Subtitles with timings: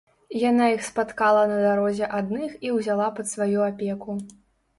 [0.43, 4.19] Яна іх спаткала на дарозе адных і ўзяла пад сваю апеку.